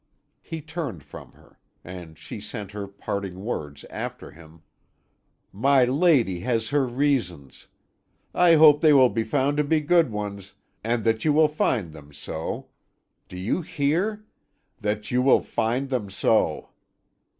[0.41, 4.63] He turned from her, and she sent her parting words after him:
[5.53, 7.67] "My lady has her reasons!
[8.33, 10.53] I hope they will be found to be good ones,
[10.83, 12.69] and that you will find them so.
[13.27, 14.25] Do you hear?
[14.79, 16.69] that you will find them so!"